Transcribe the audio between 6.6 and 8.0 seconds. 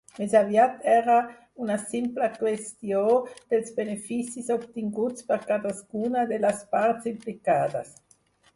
parts implicades.